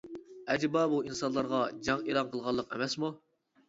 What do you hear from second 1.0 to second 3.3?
ئىنسانلارغا جەڭ ئېلان قىلغانلىق ئەمەسمۇ؟!